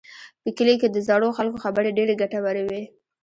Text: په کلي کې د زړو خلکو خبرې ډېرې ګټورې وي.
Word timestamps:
په 0.43 0.49
کلي 0.57 0.75
کې 0.81 0.87
د 0.91 0.97
زړو 1.07 1.29
خلکو 1.37 1.61
خبرې 1.65 1.95
ډېرې 1.97 2.13
ګټورې 2.21 2.63
وي. 2.67 2.83